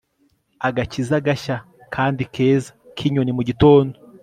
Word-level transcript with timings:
Agakiza 0.67 1.15
gashya 1.25 1.57
kandi 1.95 2.21
keza 2.33 2.69
kinyoni 2.97 3.31
mugitondo 3.37 3.95